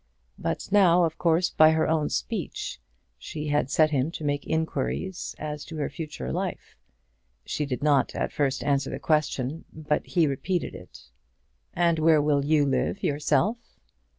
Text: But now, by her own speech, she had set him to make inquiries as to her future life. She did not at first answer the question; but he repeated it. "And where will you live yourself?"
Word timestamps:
But 0.39 0.69
now, 0.71 1.07
by 1.57 1.71
her 1.73 1.87
own 1.87 2.09
speech, 2.09 2.81
she 3.19 3.49
had 3.49 3.69
set 3.69 3.91
him 3.91 4.09
to 4.13 4.23
make 4.23 4.47
inquiries 4.47 5.35
as 5.37 5.63
to 5.65 5.75
her 5.77 5.91
future 5.91 6.31
life. 6.33 6.75
She 7.45 7.67
did 7.67 7.83
not 7.83 8.15
at 8.15 8.31
first 8.33 8.63
answer 8.63 8.89
the 8.89 8.97
question; 8.97 9.63
but 9.71 10.03
he 10.07 10.25
repeated 10.25 10.73
it. 10.73 11.11
"And 11.75 11.99
where 11.99 12.19
will 12.19 12.43
you 12.43 12.65
live 12.65 13.03
yourself?" 13.03 13.77